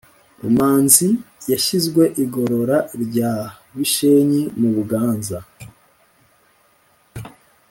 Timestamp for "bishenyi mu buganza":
3.75-5.39